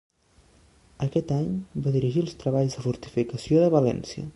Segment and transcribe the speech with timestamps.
[1.07, 4.29] Aquest any va dirigir els treballs de fortificació de València.